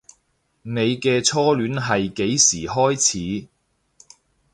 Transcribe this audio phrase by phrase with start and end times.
[0.63, 2.99] 你嘅初戀係幾時開
[3.43, 3.47] 始